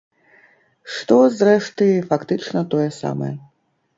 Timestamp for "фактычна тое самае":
2.13-3.33